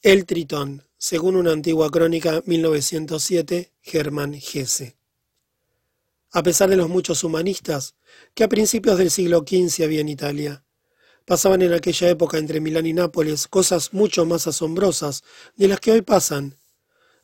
El 0.00 0.26
Tritón, 0.26 0.84
según 0.96 1.34
una 1.34 1.50
antigua 1.50 1.90
crónica 1.90 2.40
1907, 2.46 3.72
Germán 3.82 4.32
Gese. 4.34 4.96
A 6.30 6.44
pesar 6.44 6.70
de 6.70 6.76
los 6.76 6.88
muchos 6.88 7.24
humanistas 7.24 7.96
que 8.32 8.44
a 8.44 8.48
principios 8.48 8.96
del 8.96 9.10
siglo 9.10 9.40
XV 9.40 9.82
había 9.82 10.00
en 10.00 10.08
Italia, 10.08 10.62
pasaban 11.24 11.62
en 11.62 11.72
aquella 11.72 12.10
época 12.10 12.38
entre 12.38 12.60
Milán 12.60 12.86
y 12.86 12.92
Nápoles 12.92 13.48
cosas 13.48 13.92
mucho 13.92 14.24
más 14.24 14.46
asombrosas 14.46 15.24
de 15.56 15.66
las 15.66 15.80
que 15.80 15.90
hoy 15.90 16.02
pasan. 16.02 16.56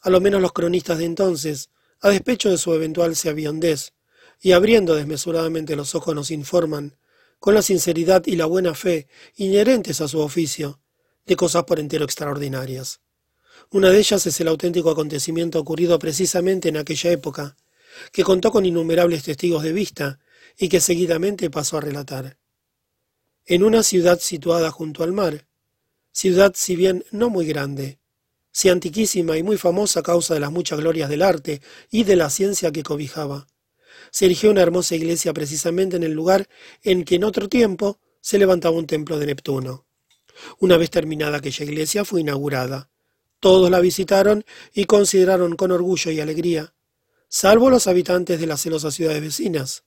A 0.00 0.10
lo 0.10 0.20
menos 0.20 0.42
los 0.42 0.52
cronistas 0.52 0.98
de 0.98 1.04
entonces, 1.04 1.70
a 2.00 2.08
despecho 2.08 2.50
de 2.50 2.58
su 2.58 2.74
eventual 2.74 3.14
seaviondez, 3.14 3.92
y 4.40 4.50
abriendo 4.50 4.96
desmesuradamente 4.96 5.76
los 5.76 5.94
ojos 5.94 6.12
nos 6.16 6.32
informan, 6.32 6.96
con 7.38 7.54
la 7.54 7.62
sinceridad 7.62 8.24
y 8.26 8.34
la 8.34 8.46
buena 8.46 8.74
fe 8.74 9.06
inherentes 9.36 10.00
a 10.00 10.08
su 10.08 10.18
oficio, 10.18 10.80
de 11.26 11.36
cosas 11.36 11.64
por 11.64 11.80
entero 11.80 12.04
extraordinarias. 12.04 13.00
Una 13.70 13.90
de 13.90 13.98
ellas 13.98 14.26
es 14.26 14.40
el 14.40 14.48
auténtico 14.48 14.90
acontecimiento 14.90 15.58
ocurrido 15.58 15.98
precisamente 15.98 16.68
en 16.68 16.76
aquella 16.76 17.10
época, 17.10 17.56
que 18.12 18.24
contó 18.24 18.50
con 18.50 18.66
innumerables 18.66 19.22
testigos 19.22 19.62
de 19.62 19.72
vista 19.72 20.18
y 20.58 20.68
que 20.68 20.80
seguidamente 20.80 21.50
pasó 21.50 21.78
a 21.78 21.80
relatar. 21.80 22.38
En 23.46 23.62
una 23.62 23.82
ciudad 23.82 24.18
situada 24.20 24.70
junto 24.70 25.02
al 25.02 25.12
mar, 25.12 25.46
ciudad 26.12 26.52
si 26.54 26.76
bien 26.76 27.04
no 27.10 27.30
muy 27.30 27.46
grande, 27.46 27.98
si 28.50 28.68
antiquísima 28.68 29.36
y 29.36 29.42
muy 29.42 29.58
famosa 29.58 30.00
a 30.00 30.02
causa 30.02 30.34
de 30.34 30.40
las 30.40 30.52
muchas 30.52 30.78
glorias 30.78 31.08
del 31.08 31.22
arte 31.22 31.60
y 31.90 32.04
de 32.04 32.16
la 32.16 32.30
ciencia 32.30 32.70
que 32.70 32.84
cobijaba, 32.84 33.46
se 34.10 34.26
erigió 34.26 34.50
una 34.50 34.62
hermosa 34.62 34.94
iglesia 34.94 35.32
precisamente 35.32 35.96
en 35.96 36.04
el 36.04 36.12
lugar 36.12 36.48
en 36.82 37.04
que 37.04 37.16
en 37.16 37.24
otro 37.24 37.48
tiempo 37.48 37.98
se 38.20 38.38
levantaba 38.38 38.76
un 38.76 38.86
templo 38.86 39.18
de 39.18 39.26
Neptuno. 39.26 39.86
Una 40.58 40.76
vez 40.76 40.90
terminada 40.90 41.38
aquella 41.38 41.64
iglesia 41.64 42.04
fue 42.04 42.20
inaugurada. 42.20 42.90
Todos 43.40 43.70
la 43.70 43.80
visitaron 43.80 44.44
y 44.72 44.86
consideraron 44.86 45.56
con 45.56 45.70
orgullo 45.70 46.10
y 46.10 46.20
alegría, 46.20 46.74
salvo 47.28 47.70
los 47.70 47.86
habitantes 47.86 48.40
de 48.40 48.46
las 48.46 48.62
celosas 48.62 48.94
ciudades 48.94 49.20
vecinas. 49.20 49.84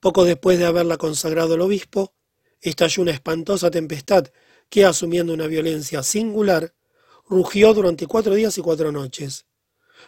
Poco 0.00 0.24
después 0.24 0.58
de 0.58 0.66
haberla 0.66 0.96
consagrado 0.96 1.54
el 1.54 1.60
obispo, 1.60 2.14
estalló 2.60 3.02
una 3.02 3.12
espantosa 3.12 3.70
tempestad 3.70 4.28
que, 4.70 4.84
asumiendo 4.84 5.34
una 5.34 5.46
violencia 5.46 6.02
singular, 6.02 6.74
rugió 7.28 7.74
durante 7.74 8.06
cuatro 8.06 8.34
días 8.34 8.56
y 8.56 8.62
cuatro 8.62 8.92
noches. 8.92 9.46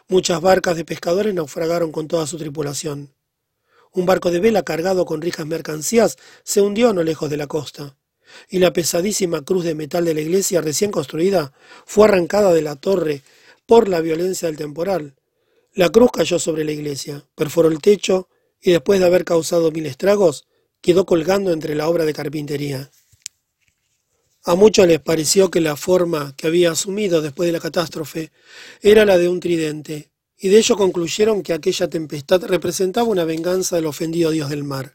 Muchas 0.09 0.41
barcas 0.41 0.77
de 0.77 0.85
pescadores 0.85 1.35
naufragaron 1.35 1.93
con 1.93 2.09
toda 2.09 2.27
su 2.27 2.39
tripulación. 2.39 3.15
Un 3.93 4.07
barco 4.07 4.31
de 4.31 4.41
vela 4.41 4.63
cargado 4.63 5.05
con 5.05 5.23
ricas 5.23 5.47
mercancías 5.47 6.17
se 6.43 6.61
hundió 6.61 6.93
no 6.93 7.03
lejos 7.03 7.31
de 7.31 7.37
la 7.37 7.47
costa 7.47 7.97
y 8.49 8.59
la 8.59 8.73
pesadísima 8.73 9.43
cruz 9.43 9.65
de 9.65 9.75
metal 9.75 10.05
de 10.05 10.15
la 10.15 10.21
iglesia 10.21 10.61
recién 10.61 10.91
construida 10.91 11.53
fue 11.85 12.07
arrancada 12.07 12.53
de 12.53 12.63
la 12.63 12.77
torre 12.77 13.23
por 13.67 13.89
la 13.89 14.01
violencia 14.01 14.49
del 14.49 14.57
temporal. 14.57 15.15
La 15.75 15.91
cruz 15.91 16.11
cayó 16.13 16.39
sobre 16.39 16.65
la 16.65 16.73
iglesia, 16.73 17.25
perforó 17.35 17.69
el 17.69 17.81
techo 17.81 18.29
y 18.61 18.73
después 18.73 19.01
de 19.01 19.07
haber 19.07 19.25
causado 19.25 19.71
mil 19.71 19.87
estragos, 19.87 20.47
quedó 20.81 21.05
colgando 21.05 21.53
entre 21.53 21.75
la 21.75 21.89
obra 21.89 22.05
de 22.05 22.15
carpintería. 22.15 22.91
A 24.45 24.55
muchos 24.55 24.87
les 24.87 25.01
pareció 25.01 25.51
que 25.51 25.61
la 25.61 25.75
forma 25.75 26.35
que 26.37 26.47
había 26.47 26.71
asumido 26.71 27.21
después 27.21 27.49
de 27.49 27.53
la 27.53 27.61
catástrofe 27.61 28.31
era 28.81 29.05
la 29.05 29.19
de 29.19 29.29
un 29.29 29.41
tridente, 29.41 30.11
y 30.39 30.49
de 30.49 30.59
ello 30.59 30.77
concluyeron 30.77 31.43
que 31.43 31.53
aquella 31.53 31.89
tempestad 31.89 32.45
representaba 32.45 33.09
una 33.09 33.25
venganza 33.25 33.77
del 33.77 33.87
ofendido 33.87 34.31
dios 34.31 34.49
del 34.49 34.63
mar. 34.63 34.93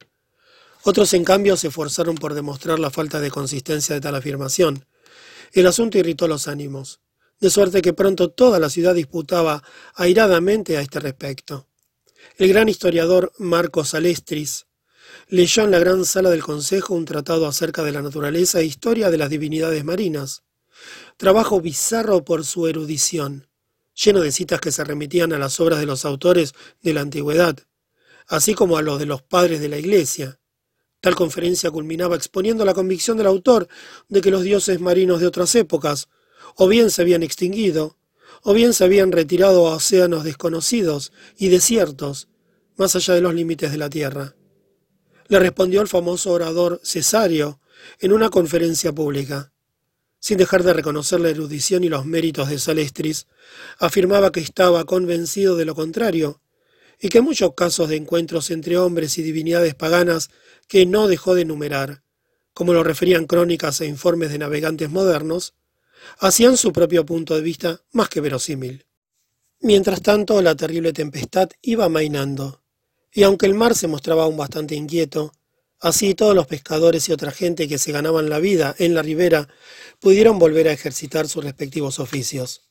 Otros, 0.84 1.14
en 1.14 1.24
cambio, 1.24 1.58
se 1.58 1.68
esforzaron 1.68 2.16
por 2.16 2.34
demostrar 2.34 2.80
la 2.80 2.90
falta 2.90 3.20
de 3.20 3.30
consistencia 3.30 3.96
de 3.96 4.02
tal 4.02 4.16
afirmación. 4.16 4.86
El 5.52 5.68
asunto 5.68 5.98
irritó 5.98 6.28
los 6.28 6.48
ánimos, 6.48 7.02
de 7.40 7.50
suerte 7.50 7.82
que 7.82 7.94
pronto 7.94 8.30
toda 8.30 8.60
la 8.60 8.70
ciudad 8.70 8.96
disputaba 8.96 9.64
airadamente 9.96 10.78
a 10.78 10.82
este 10.82 11.00
respecto. 11.00 11.68
El 12.38 12.50
gran 12.50 12.70
historiador 12.70 13.32
Marcos 13.38 13.94
Alestris 13.94 14.68
leyó 15.28 15.64
en 15.64 15.72
la 15.72 15.80
gran 15.80 16.06
sala 16.06 16.30
del 16.30 16.44
Consejo 16.44 16.94
un 16.94 17.06
tratado 17.06 17.48
acerca 17.48 17.84
de 17.84 17.92
la 17.92 18.02
naturaleza 18.02 18.60
e 18.60 18.66
historia 18.66 19.10
de 19.10 19.18
las 19.18 19.30
divinidades 19.30 19.84
marinas, 19.84 20.44
trabajo 21.18 21.62
bizarro 21.62 22.24
por 22.24 22.46
su 22.46 22.68
erudición, 22.68 23.48
lleno 23.94 24.22
de 24.22 24.32
citas 24.32 24.62
que 24.62 24.72
se 24.72 24.84
remitían 24.84 25.34
a 25.34 25.40
las 25.40 25.60
obras 25.60 25.80
de 25.80 25.86
los 25.86 26.06
autores 26.06 26.54
de 26.82 26.94
la 26.94 27.02
antigüedad, 27.02 27.58
así 28.28 28.54
como 28.54 28.78
a 28.78 28.82
los 28.82 29.00
de 29.00 29.06
los 29.06 29.22
padres 29.22 29.60
de 29.60 29.70
la 29.70 29.78
Iglesia, 29.78 30.40
Tal 31.02 31.16
conferencia 31.16 31.72
culminaba 31.72 32.16
exponiendo 32.16 32.64
la 32.64 32.76
convicción 32.76 33.18
del 33.18 33.28
autor 33.28 33.68
de 34.08 34.22
que 34.22 34.32
los 34.32 34.44
dioses 34.44 34.80
marinos 34.80 35.20
de 35.20 35.28
otras 35.28 35.54
épocas 35.56 36.08
o 36.56 36.68
bien 36.68 36.92
se 36.92 37.02
habían 37.02 37.24
extinguido, 37.24 37.98
o 38.44 38.54
bien 38.54 38.74
se 38.74 38.84
habían 38.84 39.12
retirado 39.12 39.68
a 39.68 39.76
océanos 39.76 40.24
desconocidos 40.24 41.12
y 41.38 41.50
desiertos, 41.50 42.28
más 42.78 42.96
allá 42.96 43.16
de 43.16 43.22
los 43.22 43.34
límites 43.34 43.72
de 43.72 43.78
la 43.78 43.90
tierra. 43.90 44.36
Le 45.28 45.40
respondió 45.40 45.82
el 45.82 45.88
famoso 45.88 46.32
orador 46.32 46.82
Cesario 46.84 47.60
en 48.00 48.12
una 48.12 48.30
conferencia 48.30 48.94
pública. 48.94 49.54
Sin 50.20 50.38
dejar 50.38 50.64
de 50.64 50.74
reconocer 50.74 51.20
la 51.20 51.30
erudición 51.30 51.84
y 51.84 51.90
los 51.90 52.06
méritos 52.06 52.50
de 52.50 52.60
Salestris, 52.60 53.28
afirmaba 53.80 54.32
que 54.32 54.40
estaba 54.40 54.84
convencido 54.86 55.56
de 55.56 55.66
lo 55.66 55.74
contrario, 55.74 56.41
y 57.02 57.10
que 57.10 57.22
muchos 57.22 57.56
casos 57.56 57.90
de 57.90 57.96
encuentros 57.96 58.52
entre 58.52 58.78
hombres 58.78 59.18
y 59.18 59.24
divinidades 59.24 59.74
paganas 59.74 60.30
que 60.68 60.86
no 60.86 61.08
dejó 61.08 61.34
de 61.34 61.42
enumerar, 61.42 62.04
como 62.54 62.74
lo 62.74 62.84
referían 62.84 63.26
crónicas 63.26 63.82
e 63.82 63.88
informes 63.88 64.30
de 64.30 64.38
navegantes 64.38 64.90
modernos, 64.90 65.56
hacían 66.20 66.58
su 66.58 66.72
propio 66.72 67.04
punto 67.04 67.36
de 67.36 67.42
vista 67.42 67.82
más 67.92 68.08
que 68.08 68.22
verosímil. 68.22 68.86
Mientras 69.62 70.04
tanto, 70.04 70.42
la 70.44 70.56
terrible 70.56 70.94
tempestad 70.94 71.50
iba 71.64 71.86
amainando, 71.86 72.62
y 73.12 73.24
aunque 73.24 73.48
el 73.48 73.56
mar 73.56 73.76
se 73.76 73.88
mostraba 73.88 74.24
aún 74.24 74.38
bastante 74.38 74.76
inquieto, 74.76 75.34
así 75.80 76.14
todos 76.14 76.36
los 76.36 76.46
pescadores 76.46 77.10
y 77.10 77.14
otra 77.14 77.32
gente 77.32 77.68
que 77.68 77.80
se 77.80 77.92
ganaban 77.92 78.30
la 78.30 78.38
vida 78.38 78.76
en 78.78 78.94
la 78.94 79.02
ribera 79.02 79.50
pudieron 80.00 80.38
volver 80.38 80.68
a 80.68 80.74
ejercitar 80.74 81.28
sus 81.28 81.44
respectivos 81.44 82.00
oficios. 82.00 82.70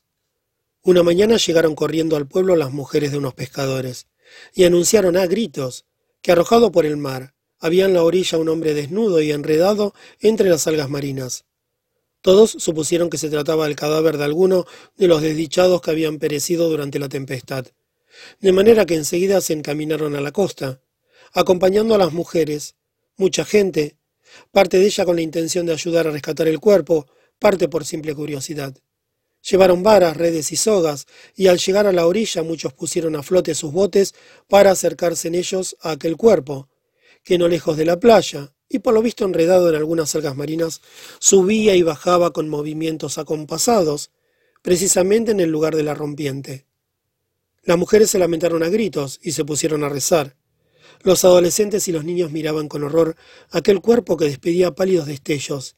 Una 0.83 1.03
mañana 1.03 1.37
llegaron 1.37 1.75
corriendo 1.75 2.17
al 2.17 2.29
pueblo 2.29 2.55
las 2.57 2.73
mujeres 2.73 3.11
de 3.11 3.19
unos 3.19 3.35
pescadores, 3.35 4.07
y 4.55 4.65
anunciaron 4.65 5.17
a 5.17 5.27
gritos 5.27 5.87
que 6.23 6.33
arrojado 6.33 6.73
por 6.73 6.87
el 6.87 6.97
mar 6.97 7.35
había 7.59 7.85
en 7.85 7.95
la 7.95 8.03
orilla 8.03 8.39
un 8.39 8.49
hombre 8.49 8.75
desnudo 8.75 9.21
y 9.21 9.33
enredado 9.33 9.95
entre 10.21 10.49
las 10.49 10.67
algas 10.67 10.89
marinas. 10.89 11.45
Todos 12.23 12.51
supusieron 12.51 13.11
que 13.11 13.19
se 13.19 13.31
trataba 13.31 13.67
del 13.67 13.77
cadáver 13.77 14.19
de 14.19 14.25
alguno 14.25 14.67
de 14.97 15.09
los 15.09 15.23
desdichados 15.23 15.81
que 15.81 15.91
habían 15.91 16.19
perecido 16.19 16.69
durante 16.69 16.99
la 16.99 17.09
tempestad, 17.09 17.67
de 18.41 18.53
manera 18.53 18.87
que 18.87 18.95
enseguida 18.95 19.41
se 19.41 19.53
encaminaron 19.53 20.17
a 20.17 20.21
la 20.21 20.33
costa, 20.33 20.83
acompañando 21.33 21.95
a 21.95 21.99
las 21.99 22.13
mujeres, 22.13 22.77
mucha 23.17 23.45
gente, 23.45 23.97
parte 24.53 24.79
de 24.79 24.87
ella 24.87 25.05
con 25.05 25.17
la 25.17 25.23
intención 25.23 25.67
de 25.67 25.73
ayudar 25.73 26.07
a 26.07 26.11
rescatar 26.11 26.49
el 26.49 26.61
cuerpo, 26.61 27.07
parte 27.39 27.69
por 27.69 27.85
simple 27.85 28.15
curiosidad. 28.15 28.77
Llevaron 29.49 29.83
varas, 29.83 30.17
redes 30.17 30.53
y 30.53 30.57
sogas, 30.57 31.07
y 31.35 31.47
al 31.47 31.59
llegar 31.59 31.87
a 31.87 31.93
la 31.93 32.07
orilla 32.07 32.43
muchos 32.43 32.73
pusieron 32.73 33.17
a 33.17 33.23
flote 33.23 33.55
sus 33.55 33.73
botes 33.73 34.15
para 34.49 34.73
acercarse 34.73 35.29
en 35.29 35.35
ellos 35.35 35.77
a 35.81 35.93
aquel 35.93 36.17
cuerpo, 36.17 36.69
que 37.25 37.39
no 37.39 37.49
lejos 37.49 37.77
de 37.77 37.87
la 37.87 37.99
playa, 37.99 38.53
y 38.69 38.81
por 38.81 38.95
lo 38.95 39.03
visto 39.03 39.25
enredado 39.25 39.69
en 39.69 39.75
algunas 39.75 40.15
algas 40.15 40.37
marinas, 40.37 40.81
subía 41.19 41.75
y 41.75 41.83
bajaba 41.83 42.33
con 42.33 42.49
movimientos 42.49 43.19
acompasados, 43.19 44.11
precisamente 44.63 45.33
en 45.33 45.41
el 45.41 45.51
lugar 45.51 45.75
de 45.75 45.83
la 45.83 45.95
rompiente. 45.95 46.67
Las 47.63 47.79
mujeres 47.79 48.11
se 48.11 48.19
lamentaron 48.19 48.63
a 48.63 48.69
gritos 48.69 49.21
y 49.23 49.33
se 49.33 49.45
pusieron 49.45 49.85
a 49.85 49.89
rezar. 49.89 50.37
Los 51.03 51.25
adolescentes 51.25 51.89
y 51.89 51.93
los 51.93 52.05
niños 52.05 52.31
miraban 52.31 52.69
con 52.69 52.85
horror 52.85 53.17
aquel 53.51 53.81
cuerpo 53.81 54.17
que 54.17 54.27
despedía 54.27 54.75
pálidos 54.75 55.07
destellos, 55.07 55.77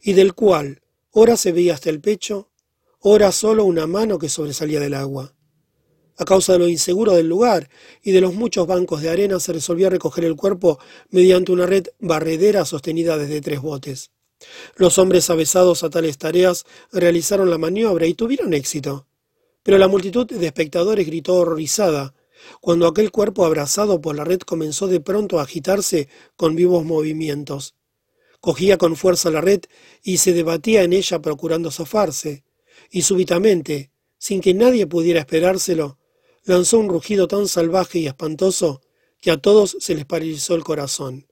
y 0.00 0.12
del 0.12 0.34
cual 0.34 0.82
ora 1.10 1.36
se 1.36 1.52
veía 1.52 1.74
hasta 1.74 1.90
el 1.90 2.00
pecho, 2.00 2.49
ora 3.02 3.32
solo 3.32 3.64
una 3.64 3.86
mano 3.86 4.18
que 4.18 4.28
sobresalía 4.28 4.78
del 4.78 4.94
agua. 4.94 5.34
A 6.18 6.24
causa 6.26 6.52
de 6.52 6.58
lo 6.58 6.68
inseguro 6.68 7.14
del 7.14 7.28
lugar 7.28 7.70
y 8.02 8.10
de 8.12 8.20
los 8.20 8.34
muchos 8.34 8.66
bancos 8.66 9.00
de 9.00 9.08
arena, 9.08 9.40
se 9.40 9.54
resolvió 9.54 9.88
recoger 9.88 10.24
el 10.26 10.36
cuerpo 10.36 10.78
mediante 11.08 11.50
una 11.50 11.64
red 11.64 11.86
barredera 11.98 12.66
sostenida 12.66 13.16
desde 13.16 13.40
tres 13.40 13.62
botes. 13.62 14.10
Los 14.76 14.98
hombres 14.98 15.30
avesados 15.30 15.82
a 15.82 15.88
tales 15.88 16.18
tareas 16.18 16.66
realizaron 16.92 17.48
la 17.48 17.56
maniobra 17.56 18.06
y 18.06 18.12
tuvieron 18.12 18.52
éxito. 18.52 19.06
Pero 19.62 19.78
la 19.78 19.88
multitud 19.88 20.26
de 20.26 20.46
espectadores 20.46 21.06
gritó 21.06 21.36
horrorizada 21.36 22.14
cuando 22.60 22.86
aquel 22.86 23.10
cuerpo 23.10 23.46
abrazado 23.46 24.02
por 24.02 24.14
la 24.14 24.24
red 24.24 24.40
comenzó 24.40 24.88
de 24.88 25.00
pronto 25.00 25.38
a 25.38 25.44
agitarse 25.44 26.08
con 26.36 26.54
vivos 26.54 26.84
movimientos. 26.84 27.74
Cogía 28.40 28.76
con 28.76 28.96
fuerza 28.96 29.30
la 29.30 29.40
red 29.40 29.60
y 30.02 30.18
se 30.18 30.34
debatía 30.34 30.82
en 30.82 30.92
ella 30.92 31.20
procurando 31.20 31.70
zafarse 31.70 32.44
y 32.90 33.02
súbitamente, 33.02 33.92
sin 34.18 34.40
que 34.40 34.54
nadie 34.54 34.86
pudiera 34.86 35.20
esperárselo, 35.20 35.98
lanzó 36.44 36.78
un 36.78 36.88
rugido 36.88 37.28
tan 37.28 37.48
salvaje 37.48 38.00
y 38.00 38.06
espantoso 38.06 38.82
que 39.20 39.30
a 39.30 39.36
todos 39.36 39.76
se 39.80 39.94
les 39.94 40.04
paralizó 40.04 40.54
el 40.54 40.64
corazón. 40.64 41.26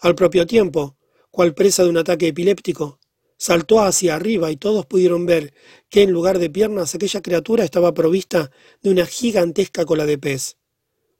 Al 0.00 0.14
propio 0.14 0.46
tiempo, 0.46 0.96
cual 1.30 1.54
presa 1.54 1.84
de 1.84 1.90
un 1.90 1.98
ataque 1.98 2.28
epiléptico, 2.28 3.00
Saltó 3.42 3.80
hacia 3.80 4.16
arriba 4.16 4.50
y 4.50 4.58
todos 4.58 4.84
pudieron 4.84 5.24
ver 5.24 5.54
que 5.88 6.02
en 6.02 6.10
lugar 6.10 6.38
de 6.38 6.50
piernas 6.50 6.94
aquella 6.94 7.22
criatura 7.22 7.64
estaba 7.64 7.94
provista 7.94 8.50
de 8.82 8.90
una 8.90 9.06
gigantesca 9.06 9.86
cola 9.86 10.04
de 10.04 10.18
pez. 10.18 10.58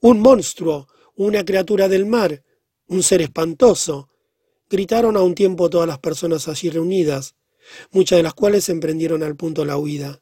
Un 0.01 0.21
monstruo, 0.21 0.87
una 1.15 1.47
criatura 1.47 1.89
del 1.89 2.05
mar, 2.05 2.45
un 2.89 3.03
ser 3.03 3.23
espantoso. 3.23 4.11
Gritaron 4.69 5.17
a 5.17 5.23
un 5.23 5.35
tiempo 5.35 5.71
todas 5.71 5.89
las 5.89 5.99
personas 5.99 6.47
allí 6.47 6.69
reunidas, 6.69 7.37
muchas 7.90 8.19
de 8.19 8.22
las 8.22 8.34
cuales 8.34 8.69
emprendieron 8.69 9.22
al 9.22 9.37
punto 9.37 9.64
la 9.64 9.76
huida. 9.76 10.20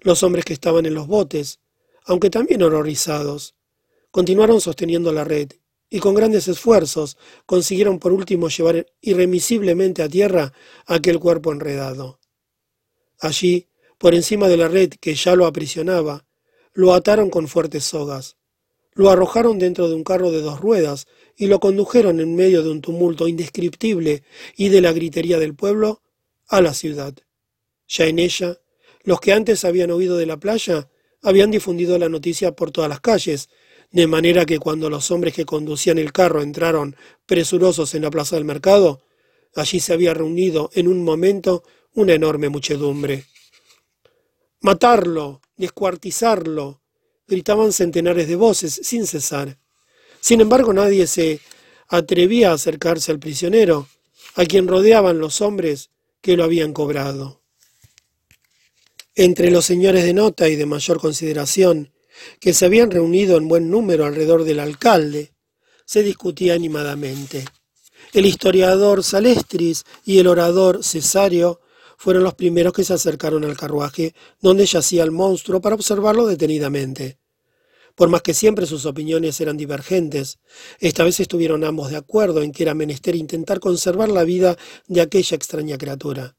Los 0.00 0.22
hombres 0.22 0.44
que 0.44 0.52
estaban 0.52 0.86
en 0.86 0.94
los 0.94 1.06
botes, 1.06 1.60
aunque 2.04 2.30
también 2.30 2.62
horrorizados, 2.62 3.54
continuaron 4.10 4.60
sosteniendo 4.60 5.12
la 5.12 5.24
red 5.24 5.52
y 5.90 5.98
con 5.98 6.14
grandes 6.14 6.46
esfuerzos 6.48 7.18
consiguieron 7.46 7.98
por 7.98 8.12
último 8.12 8.48
llevar 8.48 8.86
irremisiblemente 9.00 10.02
a 10.02 10.08
tierra 10.08 10.52
aquel 10.86 11.18
cuerpo 11.18 11.52
enredado. 11.52 12.20
Allí, 13.18 13.68
por 13.98 14.14
encima 14.14 14.48
de 14.48 14.56
la 14.56 14.68
red 14.68 14.90
que 15.00 15.14
ya 15.14 15.34
lo 15.34 15.46
aprisionaba, 15.46 16.24
lo 16.72 16.94
ataron 16.94 17.28
con 17.28 17.48
fuertes 17.48 17.84
sogas, 17.84 18.36
lo 18.94 19.10
arrojaron 19.10 19.58
dentro 19.58 19.88
de 19.88 19.94
un 19.94 20.04
carro 20.04 20.30
de 20.30 20.40
dos 20.40 20.60
ruedas 20.60 21.06
y 21.36 21.46
lo 21.46 21.60
condujeron 21.60 22.20
en 22.20 22.34
medio 22.34 22.62
de 22.62 22.70
un 22.70 22.80
tumulto 22.80 23.28
indescriptible 23.28 24.22
y 24.56 24.68
de 24.68 24.80
la 24.80 24.92
gritería 24.92 25.38
del 25.38 25.54
pueblo 25.54 26.02
a 26.50 26.60
la 26.60 26.74
ciudad. 26.74 27.14
Ya 27.88 28.06
en 28.06 28.18
ella, 28.18 28.58
los 29.02 29.20
que 29.20 29.32
antes 29.32 29.64
habían 29.64 29.90
oído 29.90 30.18
de 30.18 30.26
la 30.26 30.36
playa 30.36 30.90
habían 31.22 31.50
difundido 31.50 31.96
la 31.98 32.08
noticia 32.08 32.52
por 32.52 32.70
todas 32.70 32.90
las 32.90 33.00
calles, 33.00 33.48
de 33.90 34.06
manera 34.06 34.44
que 34.44 34.58
cuando 34.58 34.90
los 34.90 35.10
hombres 35.10 35.34
que 35.34 35.44
conducían 35.44 35.98
el 35.98 36.12
carro 36.12 36.42
entraron 36.42 36.96
presurosos 37.26 37.94
en 37.94 38.02
la 38.02 38.10
plaza 38.10 38.36
del 38.36 38.44
mercado, 38.44 39.02
allí 39.54 39.80
se 39.80 39.92
había 39.92 40.14
reunido 40.14 40.70
en 40.74 40.88
un 40.88 41.04
momento 41.04 41.62
una 41.94 42.14
enorme 42.14 42.48
muchedumbre. 42.48 43.24
Matarlo, 44.60 45.40
descuartizarlo, 45.56 46.82
gritaban 47.26 47.72
centenares 47.72 48.28
de 48.28 48.36
voces 48.36 48.80
sin 48.82 49.06
cesar. 49.06 49.58
Sin 50.20 50.40
embargo, 50.40 50.72
nadie 50.72 51.06
se 51.06 51.40
atrevía 51.88 52.50
a 52.50 52.54
acercarse 52.54 53.10
al 53.10 53.18
prisionero, 53.18 53.88
a 54.36 54.44
quien 54.44 54.68
rodeaban 54.68 55.18
los 55.18 55.40
hombres 55.40 55.90
que 56.20 56.36
lo 56.36 56.44
habían 56.44 56.72
cobrado. 56.72 57.42
Entre 59.14 59.50
los 59.50 59.64
señores 59.64 60.04
de 60.04 60.14
nota 60.14 60.48
y 60.48 60.56
de 60.56 60.66
mayor 60.66 61.00
consideración, 61.00 61.92
que 62.40 62.52
se 62.52 62.64
habían 62.64 62.90
reunido 62.90 63.36
en 63.36 63.48
buen 63.48 63.70
número 63.70 64.06
alrededor 64.06 64.44
del 64.44 64.60
alcalde, 64.60 65.34
se 65.84 66.02
discutía 66.02 66.54
animadamente. 66.54 67.44
El 68.12 68.26
historiador 68.26 69.04
Salestris 69.04 69.84
y 70.04 70.18
el 70.18 70.26
orador 70.26 70.82
Cesario 70.82 71.60
fueron 71.96 72.24
los 72.24 72.34
primeros 72.34 72.72
que 72.72 72.82
se 72.82 72.94
acercaron 72.94 73.44
al 73.44 73.56
carruaje 73.56 74.14
donde 74.40 74.66
yacía 74.66 75.04
el 75.04 75.10
monstruo 75.10 75.60
para 75.60 75.76
observarlo 75.76 76.26
detenidamente. 76.26 77.19
Por 77.94 78.08
más 78.08 78.22
que 78.22 78.34
siempre 78.34 78.66
sus 78.66 78.86
opiniones 78.86 79.40
eran 79.40 79.56
divergentes, 79.56 80.38
esta 80.78 81.04
vez 81.04 81.20
estuvieron 81.20 81.64
ambos 81.64 81.90
de 81.90 81.96
acuerdo 81.96 82.42
en 82.42 82.52
que 82.52 82.62
era 82.62 82.74
menester 82.74 83.14
intentar 83.14 83.60
conservar 83.60 84.08
la 84.08 84.24
vida 84.24 84.56
de 84.86 85.00
aquella 85.00 85.36
extraña 85.36 85.78
criatura. 85.78 86.36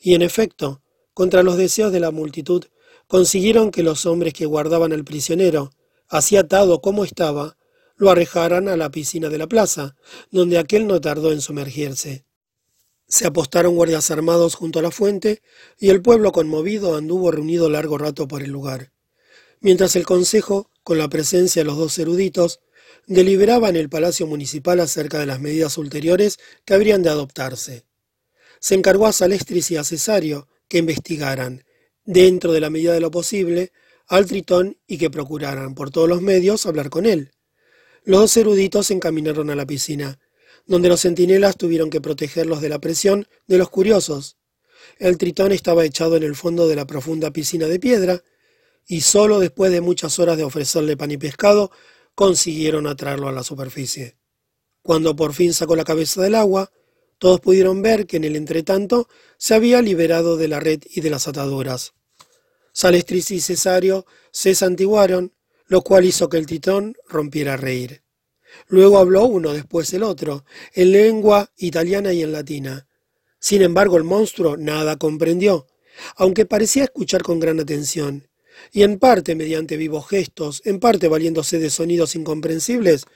Y 0.00 0.14
en 0.14 0.22
efecto, 0.22 0.82
contra 1.14 1.42
los 1.42 1.56
deseos 1.56 1.92
de 1.92 2.00
la 2.00 2.10
multitud, 2.10 2.64
consiguieron 3.06 3.70
que 3.70 3.82
los 3.82 4.06
hombres 4.06 4.32
que 4.32 4.46
guardaban 4.46 4.92
al 4.92 5.04
prisionero, 5.04 5.72
así 6.08 6.36
atado 6.36 6.80
como 6.80 7.04
estaba, 7.04 7.56
lo 7.96 8.10
arrejaran 8.10 8.68
a 8.68 8.76
la 8.76 8.90
piscina 8.90 9.28
de 9.28 9.38
la 9.38 9.46
plaza, 9.46 9.94
donde 10.30 10.58
aquel 10.58 10.86
no 10.86 11.00
tardó 11.00 11.32
en 11.32 11.40
sumergirse. 11.40 12.24
Se 13.06 13.26
apostaron 13.26 13.76
guardias 13.76 14.10
armados 14.10 14.54
junto 14.54 14.78
a 14.78 14.82
la 14.82 14.90
fuente, 14.90 15.42
y 15.78 15.90
el 15.90 16.00
pueblo 16.00 16.32
conmovido 16.32 16.96
anduvo 16.96 17.30
reunido 17.30 17.68
largo 17.68 17.98
rato 17.98 18.26
por 18.26 18.42
el 18.42 18.50
lugar. 18.50 18.92
Mientras 19.60 19.94
el 19.96 20.06
consejo, 20.06 20.70
con 20.82 20.98
la 20.98 21.08
presencia 21.08 21.60
de 21.60 21.66
los 21.66 21.76
dos 21.76 21.98
eruditos, 21.98 22.60
deliberaba 23.06 23.68
en 23.68 23.76
el 23.76 23.88
palacio 23.88 24.26
municipal 24.26 24.80
acerca 24.80 25.18
de 25.18 25.26
las 25.26 25.40
medidas 25.40 25.78
ulteriores 25.78 26.38
que 26.64 26.74
habrían 26.74 27.02
de 27.02 27.10
adoptarse. 27.10 27.84
Se 28.60 28.74
encargó 28.74 29.06
a 29.06 29.12
Salestris 29.12 29.70
y 29.70 29.76
a 29.76 29.84
Cesario 29.84 30.48
que 30.68 30.78
investigaran, 30.78 31.64
dentro 32.04 32.52
de 32.52 32.60
la 32.60 32.70
medida 32.70 32.92
de 32.92 33.00
lo 33.00 33.10
posible, 33.10 33.72
al 34.06 34.26
Tritón 34.26 34.78
y 34.86 34.98
que 34.98 35.10
procuraran 35.10 35.74
por 35.74 35.90
todos 35.90 36.08
los 36.08 36.22
medios 36.22 36.66
hablar 36.66 36.90
con 36.90 37.06
él. 37.06 37.32
Los 38.04 38.20
dos 38.20 38.36
eruditos 38.36 38.88
se 38.88 38.94
encaminaron 38.94 39.50
a 39.50 39.54
la 39.54 39.66
piscina, 39.66 40.18
donde 40.66 40.88
los 40.88 41.02
centinelas 41.02 41.56
tuvieron 41.56 41.90
que 41.90 42.00
protegerlos 42.00 42.60
de 42.60 42.68
la 42.68 42.80
presión 42.80 43.26
de 43.46 43.58
los 43.58 43.70
curiosos. 43.70 44.36
El 44.98 45.18
Tritón 45.18 45.52
estaba 45.52 45.84
echado 45.84 46.16
en 46.16 46.22
el 46.22 46.34
fondo 46.34 46.68
de 46.68 46.76
la 46.76 46.86
profunda 46.86 47.32
piscina 47.32 47.66
de 47.66 47.78
piedra, 47.78 48.22
y 48.86 49.00
sólo 49.02 49.38
después 49.38 49.72
de 49.72 49.80
muchas 49.80 50.18
horas 50.18 50.36
de 50.36 50.44
ofrecerle 50.44 50.96
pan 50.96 51.10
y 51.10 51.16
pescado, 51.16 51.70
consiguieron 52.14 52.86
atraerlo 52.86 53.28
a 53.28 53.32
la 53.32 53.42
superficie. 53.42 54.16
Cuando 54.82 55.14
por 55.14 55.32
fin 55.32 55.54
sacó 55.54 55.76
la 55.76 55.84
cabeza 55.84 56.22
del 56.22 56.34
agua, 56.34 56.70
todos 57.18 57.40
pudieron 57.40 57.82
ver 57.82 58.06
que 58.06 58.16
en 58.16 58.24
el 58.24 58.34
entretanto 58.34 59.08
se 59.38 59.54
había 59.54 59.80
liberado 59.80 60.36
de 60.36 60.48
la 60.48 60.58
red 60.58 60.80
y 60.90 61.00
de 61.00 61.10
las 61.10 61.28
ataduras. 61.28 61.94
Salestris 62.72 63.30
y 63.30 63.40
Cesario 63.40 64.06
se 64.32 64.54
santiguaron, 64.54 65.32
lo 65.66 65.82
cual 65.82 66.04
hizo 66.04 66.28
que 66.28 66.38
el 66.38 66.46
titón 66.46 66.96
rompiera 67.06 67.54
a 67.54 67.56
reír. 67.56 68.02
Luego 68.66 68.98
habló 68.98 69.24
uno, 69.26 69.52
después 69.52 69.92
el 69.94 70.02
otro, 70.02 70.44
en 70.74 70.92
lengua 70.92 71.50
italiana 71.56 72.12
y 72.12 72.22
en 72.22 72.32
latina. 72.32 72.86
Sin 73.38 73.62
embargo, 73.62 73.96
el 73.96 74.04
monstruo 74.04 74.56
nada 74.56 74.96
comprendió, 74.96 75.66
aunque 76.16 76.44
parecía 76.44 76.84
escuchar 76.84 77.22
con 77.22 77.40
gran 77.40 77.60
atención, 77.60 78.28
y 78.70 78.82
en 78.82 78.98
parte 78.98 79.34
mediante 79.34 79.76
vivos 79.76 80.08
gestos, 80.08 80.62
en 80.64 80.78
parte 80.78 81.08
valiéndose 81.08 81.58
de 81.58 81.70
sonidos 81.70 82.14
incomprensibles, 82.14 83.06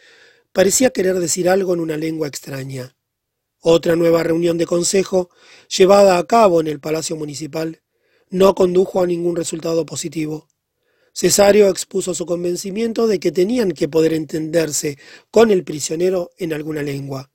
parecía 0.52 0.90
querer 0.90 1.18
decir 1.20 1.48
algo 1.48 1.74
en 1.74 1.80
una 1.80 1.96
lengua 1.96 2.28
extraña. 2.28 2.96
Otra 3.60 3.96
nueva 3.96 4.22
reunión 4.22 4.58
de 4.58 4.66
consejo, 4.66 5.30
llevada 5.68 6.18
a 6.18 6.26
cabo 6.26 6.60
en 6.60 6.66
el 6.66 6.80
Palacio 6.80 7.16
Municipal, 7.16 7.82
no 8.30 8.54
condujo 8.54 9.02
a 9.02 9.06
ningún 9.06 9.36
resultado 9.36 9.86
positivo. 9.86 10.48
Cesario 11.12 11.68
expuso 11.68 12.14
su 12.14 12.26
convencimiento 12.26 13.06
de 13.06 13.18
que 13.18 13.32
tenían 13.32 13.72
que 13.72 13.88
poder 13.88 14.12
entenderse 14.12 14.98
con 15.30 15.50
el 15.50 15.64
prisionero 15.64 16.30
en 16.36 16.52
alguna 16.52 16.82
lengua. 16.82 17.30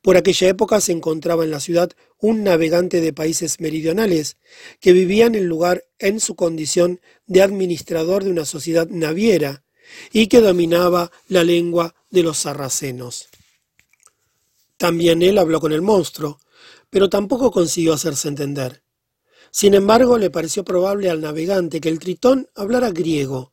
Por 0.00 0.16
aquella 0.16 0.48
época 0.48 0.80
se 0.80 0.92
encontraba 0.92 1.44
en 1.44 1.50
la 1.50 1.60
ciudad 1.60 1.90
un 2.18 2.44
navegante 2.44 3.00
de 3.00 3.12
países 3.12 3.60
meridionales 3.60 4.36
que 4.80 4.92
vivía 4.92 5.26
en 5.26 5.34
el 5.34 5.44
lugar 5.44 5.84
en 5.98 6.20
su 6.20 6.34
condición 6.34 7.00
de 7.26 7.42
administrador 7.42 8.24
de 8.24 8.30
una 8.30 8.44
sociedad 8.44 8.88
naviera 8.88 9.64
y 10.12 10.28
que 10.28 10.40
dominaba 10.40 11.10
la 11.28 11.44
lengua 11.44 11.94
de 12.10 12.22
los 12.22 12.38
sarracenos. 12.38 13.28
También 14.76 15.22
él 15.22 15.38
habló 15.38 15.60
con 15.60 15.72
el 15.72 15.82
monstruo, 15.82 16.40
pero 16.90 17.08
tampoco 17.08 17.50
consiguió 17.50 17.92
hacerse 17.92 18.28
entender. 18.28 18.82
Sin 19.50 19.74
embargo, 19.74 20.18
le 20.18 20.30
pareció 20.30 20.64
probable 20.64 21.10
al 21.10 21.20
navegante 21.20 21.80
que 21.80 21.88
el 21.88 21.98
tritón 21.98 22.48
hablara 22.54 22.90
griego, 22.90 23.52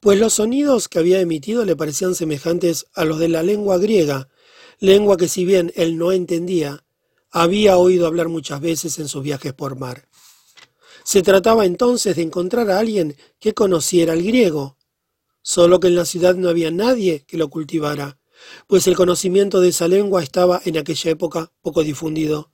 pues 0.00 0.18
los 0.18 0.34
sonidos 0.34 0.88
que 0.88 0.98
había 0.98 1.20
emitido 1.20 1.64
le 1.64 1.76
parecían 1.76 2.14
semejantes 2.14 2.86
a 2.94 3.04
los 3.04 3.18
de 3.18 3.28
la 3.28 3.42
lengua 3.42 3.78
griega, 3.78 4.28
lengua 4.78 5.16
que 5.16 5.28
si 5.28 5.44
bien 5.44 5.72
él 5.76 5.96
no 5.96 6.12
entendía, 6.12 6.84
había 7.30 7.76
oído 7.76 8.06
hablar 8.06 8.28
muchas 8.28 8.60
veces 8.60 8.98
en 8.98 9.08
sus 9.08 9.22
viajes 9.22 9.52
por 9.52 9.78
mar. 9.78 10.08
Se 11.04 11.22
trataba 11.22 11.66
entonces 11.66 12.16
de 12.16 12.22
encontrar 12.22 12.70
a 12.70 12.78
alguien 12.78 13.16
que 13.38 13.54
conociera 13.54 14.14
el 14.14 14.24
griego, 14.24 14.76
solo 15.42 15.78
que 15.78 15.86
en 15.86 15.94
la 15.94 16.04
ciudad 16.04 16.34
no 16.34 16.48
había 16.48 16.70
nadie 16.72 17.24
que 17.26 17.36
lo 17.36 17.48
cultivara, 17.48 18.18
pues 18.66 18.88
el 18.88 18.96
conocimiento 18.96 19.60
de 19.60 19.68
esa 19.68 19.86
lengua 19.86 20.22
estaba 20.22 20.60
en 20.64 20.76
aquella 20.76 21.12
época 21.12 21.52
poco 21.62 21.84
difundido. 21.84 22.50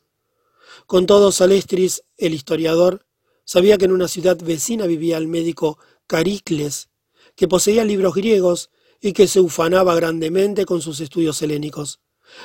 Con 0.87 1.07
todo, 1.07 1.33
Salestris, 1.33 2.03
el 2.19 2.35
historiador, 2.35 3.07
sabía 3.45 3.79
que 3.79 3.87
en 3.87 3.93
una 3.93 4.09
ciudad 4.09 4.37
vecina 4.37 4.87
vivía 4.87 5.17
el 5.17 5.29
médico 5.29 5.79
Caricles, 6.07 6.91
que 7.35 7.49
poseía 7.49 7.85
libros 7.85 8.15
griegos 8.15 8.71
y 9.01 9.15
que 9.15 9.27
se 9.27 9.41
ufanaba 9.41 9.95
grandemente 9.95 10.67
con 10.67 10.83
sus 10.83 11.01
estudios 11.01 11.41
helénicos. 11.41 12.02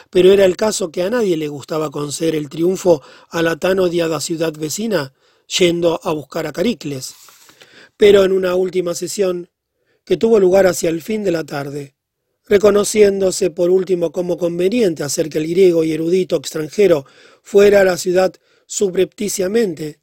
Pero 0.10 0.32
era 0.32 0.46
el 0.46 0.56
caso 0.56 0.92
que 0.92 1.04
a 1.04 1.10
nadie 1.10 1.38
le 1.38 1.48
gustaba 1.48 1.92
conceder 1.92 2.36
el 2.36 2.50
triunfo 2.50 3.02
a 3.30 3.42
la 3.42 3.58
tan 3.58 3.80
odiada 3.80 4.20
ciudad 4.22 4.54
vecina, 4.54 5.14
yendo 5.58 6.00
a 6.04 6.12
buscar 6.14 6.48
a 6.48 6.52
Caricles. 6.52 7.16
Pero 7.96 8.24
en 8.24 8.32
una 8.32 8.56
última 8.56 8.94
sesión, 8.94 9.50
que 10.06 10.18
tuvo 10.18 10.40
lugar 10.40 10.68
hacia 10.68 10.90
el 10.90 11.02
fin 11.02 11.24
de 11.24 11.32
la 11.32 11.44
tarde, 11.44 11.96
reconociéndose 12.46 13.50
por 13.50 13.70
último 13.70 14.12
como 14.12 14.38
conveniente 14.38 15.04
hacer 15.04 15.30
que 15.30 15.38
el 15.38 15.48
griego 15.48 15.84
y 15.84 15.92
erudito 15.92 16.38
extranjero 16.38 17.06
fuera 17.42 17.82
a 17.82 17.84
la 17.84 17.98
ciudad 17.98 18.34
subrepticiamente, 18.66 20.00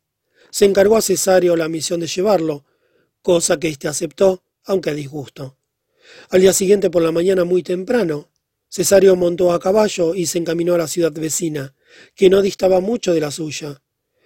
se 0.50 0.66
encargó 0.66 0.96
a 0.96 1.02
Cesario 1.02 1.56
la 1.56 1.68
misión 1.68 2.00
de 2.00 2.06
llevarlo, 2.06 2.64
cosa 3.22 3.58
que 3.58 3.68
éste 3.68 3.88
aceptó, 3.88 4.44
aunque 4.64 4.90
a 4.90 4.94
disgusto. 4.94 5.58
Al 6.30 6.42
día 6.42 6.52
siguiente 6.52 6.90
por 6.90 7.02
la 7.02 7.12
mañana 7.12 7.44
muy 7.44 7.62
temprano, 7.62 8.28
Cesario 8.74 9.14
montó 9.14 9.52
a 9.52 9.60
caballo 9.60 10.16
y 10.16 10.26
se 10.26 10.38
encaminó 10.38 10.74
a 10.74 10.78
la 10.78 10.88
ciudad 10.88 11.12
vecina, 11.12 11.76
que 12.16 12.28
no 12.28 12.42
distaba 12.42 12.80
mucho 12.80 13.14
de 13.14 13.20
la 13.20 13.30
suya. 13.30 13.80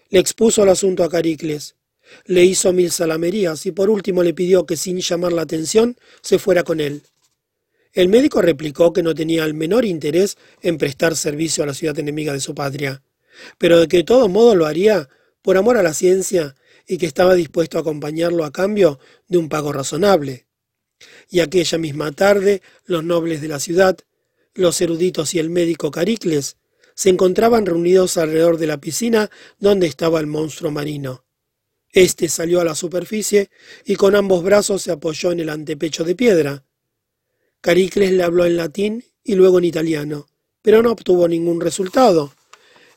Le 0.09 0.21
expuso 0.21 0.63
el 0.63 0.71
asunto 0.71 1.05
a 1.05 1.11
Caricles, 1.11 1.77
le 2.25 2.47
hizo 2.47 2.73
mil 2.73 2.91
salamerías 2.91 3.67
y 3.67 3.73
por 3.73 3.91
último 3.91 4.23
le 4.23 4.33
pidió 4.33 4.65
que 4.65 4.79
sin 4.79 5.01
llamar 5.01 5.35
la 5.35 5.43
atención 5.43 5.99
se 6.23 6.39
fuera 6.39 6.63
con 6.63 6.81
él. 6.81 7.03
El 7.93 8.09
médico 8.09 8.41
replicó 8.41 8.95
que 8.95 9.03
no 9.03 9.15
tenía 9.15 9.45
el 9.45 9.53
menor 9.53 9.85
interés 9.85 10.39
en 10.63 10.79
prestar 10.79 11.15
servicio 11.15 11.63
a 11.63 11.67
la 11.67 11.75
ciudad 11.75 11.99
enemiga 11.99 12.33
de 12.33 12.41
su 12.41 12.55
patria, 12.55 13.03
pero 13.59 13.79
de 13.79 13.87
que 13.87 13.99
de 13.99 14.05
todo 14.05 14.31
modo 14.31 14.55
lo 14.55 14.65
haría 14.65 15.11
por 15.43 15.59
amor 15.59 15.77
a 15.77 15.83
la 15.83 15.93
ciencia 15.93 16.57
y 16.87 16.97
que 16.97 17.05
estaba 17.05 17.35
dispuesto 17.35 17.77
a 17.77 17.83
acompañarlo 17.83 18.47
a 18.47 18.51
cambio 18.51 18.99
de 19.27 19.37
un 19.37 19.51
pago 19.51 19.75
razonable. 19.75 20.47
Y 21.29 21.41
aquella 21.41 21.77
misma 21.77 22.13
tarde 22.13 22.63
los 22.87 23.05
nobles 23.05 23.43
de 23.43 23.49
la 23.49 23.61
ciudad, 23.61 23.99
los 24.59 24.81
eruditos 24.81 25.35
y 25.35 25.39
el 25.39 25.51
médico 25.51 25.91
Caricles 25.91 26.57
se 26.95 27.11
encontraban 27.11 27.65
reunidos 27.65 28.17
alrededor 28.19 28.59
de 28.59 28.67
la 28.67 28.81
piscina 28.81 29.31
donde 29.61 29.87
estaba 29.87 30.19
el 30.19 30.27
monstruo 30.27 30.73
marino. 30.73 31.25
Este 31.93 32.29
salió 32.29 32.61
a 32.61 32.65
la 32.65 32.75
superficie 32.75 33.51
y 33.85 33.95
con 33.95 34.17
ambos 34.17 34.43
brazos 34.43 34.83
se 34.83 34.91
apoyó 34.91 35.31
en 35.31 35.41
el 35.41 35.49
antepecho 35.49 36.03
de 36.03 36.17
piedra. 36.17 36.65
Caricles 37.61 38.11
le 38.11 38.25
habló 38.25 38.45
en 38.47 38.57
latín 38.57 39.05
y 39.23 39.37
luego 39.37 39.59
en 39.59 39.65
italiano, 39.65 40.27
pero 40.61 40.83
no 40.83 40.91
obtuvo 40.91 41.29
ningún 41.29 41.61
resultado. 41.61 42.35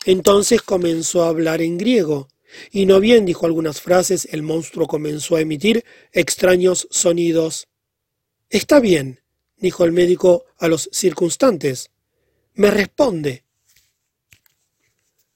Entonces 0.06 0.64
comenzó 0.64 1.24
a 1.24 1.30
hablar 1.30 1.62
en 1.62 1.78
griego, 1.78 2.28
y 2.72 2.88
no 2.88 3.00
bien 3.00 3.26
dijo 3.26 3.46
algunas 3.46 3.82
frases, 3.82 4.28
el 4.32 4.42
monstruo 4.42 4.88
comenzó 4.88 5.36
a 5.36 5.42
emitir 5.42 5.86
extraños 6.12 6.88
sonidos. 6.90 7.68
Está 8.50 8.80
bien, 8.80 9.21
dijo 9.62 9.86
el 9.86 9.94
médico 9.94 10.46
a 10.58 10.68
los 10.68 10.90
circunstantes. 10.92 11.92
Me 12.56 12.70
responde. 12.70 13.46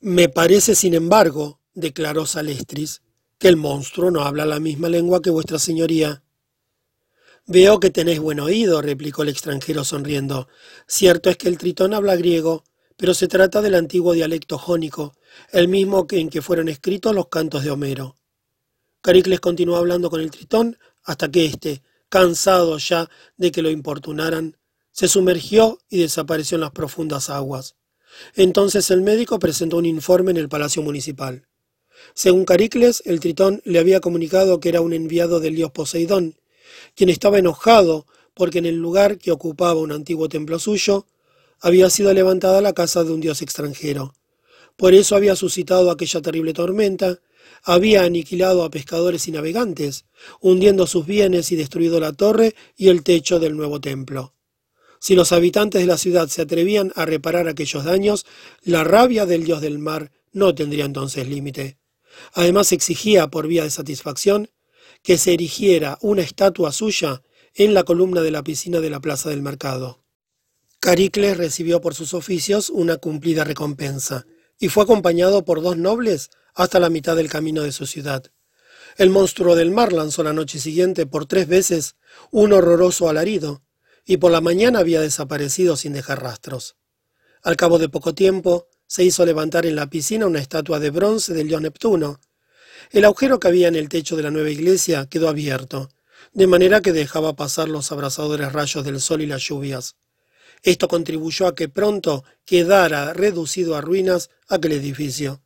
Me 0.02 0.28
parece, 0.28 0.76
sin 0.76 0.94
embargo, 0.96 1.62
declaró 1.74 2.26
Salestris, 2.26 3.02
que 3.38 3.48
el 3.48 3.56
monstruo 3.56 4.12
no 4.12 4.22
habla 4.22 4.46
la 4.46 4.60
misma 4.60 4.90
lengua 4.90 5.22
que 5.22 5.30
vuestra 5.30 5.60
señoría. 5.60 6.24
Veo 7.46 7.80
que 7.80 7.92
tenéis 7.92 8.20
buen 8.20 8.40
oído, 8.40 8.82
replicó 8.82 9.22
el 9.22 9.30
extranjero 9.30 9.84
sonriendo. 9.84 10.48
Cierto 10.88 11.30
es 11.30 11.38
que 11.38 11.48
el 11.48 11.60
tritón 11.60 11.94
habla 11.94 12.16
griego, 12.16 12.64
pero 12.98 13.14
se 13.14 13.28
trata 13.28 13.62
del 13.62 13.76
antiguo 13.76 14.14
dialecto 14.14 14.58
jónico, 14.58 15.16
el 15.52 15.68
mismo 15.68 16.08
en 16.10 16.30
que 16.30 16.42
fueron 16.42 16.70
escritos 16.70 17.14
los 17.14 17.28
cantos 17.28 17.64
de 17.64 17.70
Homero. 17.70 18.18
Caricles 19.02 19.40
continuó 19.40 19.78
hablando 19.78 20.10
con 20.10 20.22
el 20.22 20.32
tritón 20.32 20.80
hasta 21.04 21.30
que 21.30 21.46
éste, 21.46 21.84
cansado 22.10 22.78
ya 22.78 23.10
de 23.38 23.52
que 23.52 23.62
lo 23.62 23.70
importunaran, 23.70 24.58
se 24.92 25.08
sumergió 25.08 25.80
y 25.90 26.00
desapareció 26.00 26.56
en 26.56 26.62
las 26.62 26.72
profundas 26.72 27.30
aguas. 27.30 27.76
Entonces 28.36 28.90
el 28.92 29.02
médico 29.02 29.40
presentó 29.40 29.78
un 29.78 29.86
informe 29.86 30.32
en 30.32 30.38
el 30.38 30.50
Palacio 30.50 30.82
Municipal. 30.82 31.48
Según 32.14 32.46
Caricles, 32.46 33.04
el 33.06 33.20
tritón 33.20 33.62
le 33.66 33.80
había 33.80 34.00
comunicado 34.00 34.60
que 34.60 34.70
era 34.70 34.82
un 34.82 34.94
enviado 34.94 35.40
del 35.40 35.56
dios 35.56 35.72
Poseidón, 35.72 36.36
quien 36.96 37.10
estaba 37.10 37.40
enojado 37.40 38.06
porque 38.34 38.60
en 38.60 38.66
el 38.66 38.76
lugar 38.76 39.18
que 39.18 39.32
ocupaba 39.32 39.80
un 39.80 39.92
antiguo 39.92 40.30
templo 40.30 40.60
suyo, 40.60 41.08
había 41.62 41.90
sido 41.90 42.14
levantada 42.14 42.62
la 42.62 42.74
casa 42.74 43.04
de 43.04 43.12
un 43.12 43.22
dios 43.22 43.42
extranjero. 43.42 44.14
Por 44.76 44.94
eso 44.94 45.16
había 45.16 45.36
suscitado 45.36 45.90
aquella 45.90 46.22
terrible 46.22 46.54
tormenta, 46.54 47.20
había 47.64 48.04
aniquilado 48.04 48.64
a 48.64 48.70
pescadores 48.70 49.28
y 49.28 49.32
navegantes, 49.32 50.06
hundiendo 50.40 50.88
sus 50.88 51.06
bienes 51.06 51.52
y 51.52 51.56
destruido 51.56 52.00
la 52.00 52.14
torre 52.14 52.56
y 52.76 52.90
el 52.90 53.04
techo 53.04 53.40
del 53.40 53.58
nuevo 53.58 53.82
templo. 53.82 54.34
Si 55.00 55.16
los 55.16 55.32
habitantes 55.32 55.82
de 55.82 55.88
la 55.88 55.98
ciudad 55.98 56.28
se 56.28 56.42
atrevían 56.42 56.92
a 56.96 57.06
reparar 57.06 57.48
aquellos 57.48 57.84
daños, 57.84 58.26
la 58.62 58.84
rabia 58.84 59.26
del 59.26 59.44
dios 59.44 59.62
del 59.62 59.80
mar 59.80 60.12
no 60.32 60.56
tendría 60.56 60.86
entonces 60.86 61.28
límite. 61.28 61.78
Además 62.34 62.72
exigía, 62.72 63.28
por 63.28 63.48
vía 63.48 63.64
de 63.64 63.70
satisfacción, 63.70 64.50
que 65.04 65.18
se 65.18 65.34
erigiera 65.34 65.98
una 66.02 66.22
estatua 66.22 66.72
suya 66.72 67.22
en 67.54 67.74
la 67.74 67.84
columna 67.84 68.22
de 68.22 68.32
la 68.32 68.44
piscina 68.44 68.80
de 68.80 68.90
la 68.90 69.00
plaza 69.00 69.30
del 69.30 69.42
mercado. 69.42 70.04
Caricles 70.80 71.38
recibió 71.38 71.82
por 71.82 71.96
sus 71.96 72.14
oficios 72.14 72.70
una 72.70 72.98
cumplida 72.98 73.44
recompensa, 73.44 74.26
y 74.60 74.70
fue 74.70 74.84
acompañado 74.84 75.44
por 75.46 75.62
dos 75.62 75.78
nobles 75.78 76.30
hasta 76.56 76.80
la 76.80 76.90
mitad 76.90 77.16
del 77.16 77.30
camino 77.30 77.62
de 77.62 77.72
su 77.72 77.86
ciudad. 77.86 78.24
El 78.98 79.10
monstruo 79.10 79.56
del 79.56 79.72
mar 79.72 79.92
lanzó 79.92 80.24
la 80.24 80.34
noche 80.34 80.58
siguiente 80.58 81.06
por 81.06 81.26
tres 81.26 81.48
veces 81.48 81.96
un 82.32 82.54
horroroso 82.54 83.10
alarido, 83.10 83.62
y 84.06 84.18
por 84.18 84.32
la 84.32 84.42
mañana 84.42 84.80
había 84.80 85.02
desaparecido 85.02 85.76
sin 85.76 85.94
dejar 85.94 86.24
rastros. 86.24 86.78
Al 87.44 87.58
cabo 87.58 87.78
de 87.78 87.90
poco 87.90 88.16
tiempo, 88.16 88.68
se 88.88 89.04
hizo 89.04 89.26
levantar 89.26 89.66
en 89.66 89.76
la 89.76 89.90
piscina 89.90 90.28
una 90.28 90.40
estatua 90.40 90.80
de 90.80 90.92
bronce 90.92 91.34
del 91.34 91.48
dios 91.48 91.62
Neptuno. 91.62 92.22
El 92.92 93.06
agujero 93.06 93.40
que 93.40 93.48
había 93.48 93.68
en 93.68 93.76
el 93.76 93.90
techo 93.90 94.16
de 94.16 94.24
la 94.24 94.32
nueva 94.32 94.50
iglesia 94.50 95.08
quedó 95.08 95.28
abierto, 95.28 95.90
de 96.34 96.48
manera 96.48 96.82
que 96.82 96.94
dejaba 96.94 97.36
pasar 97.36 97.68
los 97.68 97.92
abrasadores 97.92 98.54
rayos 98.54 98.86
del 98.86 99.02
sol 99.02 99.22
y 99.22 99.26
las 99.26 99.42
lluvias. 99.42 99.96
Esto 100.64 100.88
contribuyó 100.88 101.48
a 101.48 101.56
que 101.56 101.70
pronto 101.70 102.24
quedara 102.46 103.14
reducido 103.14 103.76
a 103.76 103.82
ruinas 103.82 104.30
aquel 104.48 104.74
edificio. 104.74 105.45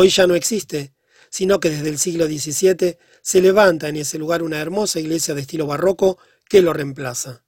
Hoy 0.00 0.10
ya 0.10 0.28
no 0.28 0.36
existe, 0.36 0.94
sino 1.28 1.58
que 1.58 1.70
desde 1.70 1.88
el 1.88 1.98
siglo 1.98 2.26
XVII 2.26 2.98
se 3.20 3.42
levanta 3.42 3.88
en 3.88 3.96
ese 3.96 4.16
lugar 4.16 4.44
una 4.44 4.60
hermosa 4.60 5.00
iglesia 5.00 5.34
de 5.34 5.40
estilo 5.40 5.66
barroco 5.66 6.18
que 6.48 6.62
lo 6.62 6.72
reemplaza. 6.72 7.42